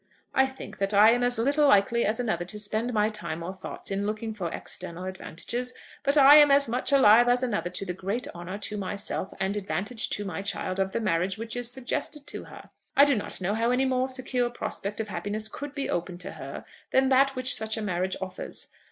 I 0.33 0.47
think 0.47 0.79
that 0.79 0.95
I 0.95 1.11
am 1.11 1.21
as 1.21 1.37
little 1.37 1.67
likely 1.67 2.05
as 2.05 2.19
another 2.19 2.43
to 2.45 2.57
spend 2.57 2.91
my 2.91 3.07
time 3.07 3.43
or 3.43 3.53
thoughts 3.53 3.91
in 3.91 4.07
looking 4.07 4.33
for 4.33 4.49
external 4.49 5.03
advantages, 5.03 5.75
but 6.01 6.17
I 6.17 6.37
am 6.37 6.49
as 6.49 6.67
much 6.67 6.91
alive 6.91 7.29
as 7.29 7.43
another 7.43 7.69
to 7.69 7.85
the 7.85 7.93
great 7.93 8.27
honour 8.29 8.57
to 8.57 8.77
myself 8.77 9.31
and 9.39 9.55
advantage 9.55 10.09
to 10.09 10.25
my 10.25 10.41
child 10.41 10.79
of 10.79 10.93
the 10.93 10.99
marriage 10.99 11.37
which 11.37 11.55
is 11.55 11.69
suggested 11.69 12.25
to 12.25 12.45
her. 12.45 12.71
I 12.97 13.05
do 13.05 13.13
not 13.13 13.39
know 13.41 13.53
how 13.53 13.69
any 13.69 13.85
more 13.85 14.09
secure 14.09 14.49
prospect 14.49 14.99
of 14.99 15.09
happiness 15.09 15.47
could 15.47 15.75
be 15.75 15.87
opened 15.87 16.21
to 16.21 16.31
her 16.31 16.65
than 16.89 17.09
that 17.09 17.35
which 17.35 17.53
such 17.53 17.77
a 17.77 17.81
marriage 17.83 18.15
offers. 18.19 18.69